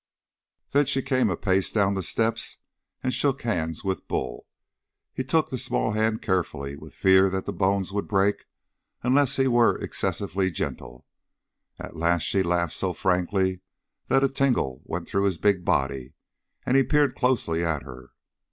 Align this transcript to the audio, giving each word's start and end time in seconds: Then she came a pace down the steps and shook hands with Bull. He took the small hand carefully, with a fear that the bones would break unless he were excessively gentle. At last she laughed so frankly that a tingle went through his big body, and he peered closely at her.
Then 0.71 0.87
she 0.87 1.03
came 1.03 1.29
a 1.29 1.37
pace 1.37 1.71
down 1.71 1.93
the 1.93 2.01
steps 2.01 2.57
and 3.03 3.13
shook 3.13 3.43
hands 3.43 3.83
with 3.83 4.07
Bull. 4.07 4.47
He 5.13 5.23
took 5.23 5.49
the 5.49 5.59
small 5.59 5.91
hand 5.91 6.23
carefully, 6.23 6.75
with 6.75 6.93
a 6.93 6.95
fear 6.95 7.29
that 7.29 7.45
the 7.45 7.53
bones 7.53 7.91
would 7.93 8.07
break 8.07 8.45
unless 9.03 9.35
he 9.35 9.47
were 9.47 9.77
excessively 9.77 10.49
gentle. 10.49 11.05
At 11.77 11.95
last 11.95 12.23
she 12.23 12.41
laughed 12.41 12.73
so 12.73 12.93
frankly 12.93 13.61
that 14.07 14.23
a 14.23 14.27
tingle 14.27 14.81
went 14.85 15.07
through 15.07 15.25
his 15.25 15.37
big 15.37 15.63
body, 15.63 16.15
and 16.65 16.75
he 16.75 16.81
peered 16.81 17.13
closely 17.13 17.63
at 17.63 17.83
her. 17.83 18.09